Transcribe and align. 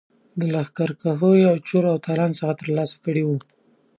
د 0.39 0.41
لښکرکښیو 0.53 1.49
او 1.51 1.57
چور 1.67 1.83
او 1.91 1.97
تالان 2.05 2.31
څخه 2.39 2.53
ترلاسه 2.61 2.95
کړي 3.05 3.23
وه. 3.25 3.37